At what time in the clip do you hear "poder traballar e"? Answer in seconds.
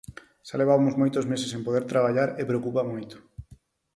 1.67-2.43